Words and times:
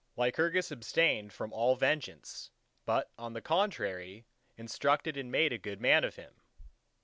Lycurgus 0.17 0.71
abstained 0.71 1.31
from 1.31 1.53
all 1.53 1.75
vengeance, 1.75 2.49
but 2.87 3.11
on 3.19 3.33
the 3.33 3.39
contrary 3.41 4.25
instructed 4.57 5.15
and 5.15 5.31
made 5.31 5.53
a 5.53 5.59
good 5.59 5.79
man 5.79 6.03
of 6.03 6.15
him. 6.15 6.41